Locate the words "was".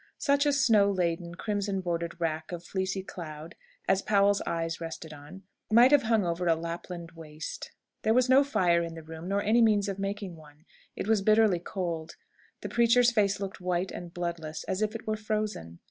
8.15-8.27, 11.07-11.21